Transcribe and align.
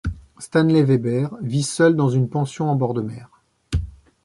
Stanley 0.39 0.81
Webber 0.81 1.27
vit 1.43 1.61
seul 1.61 1.95
dans 1.95 2.09
une 2.09 2.27
pension 2.27 2.71
en 2.71 2.75
bord 2.75 2.95
de 2.95 3.03
mer. 3.03 3.29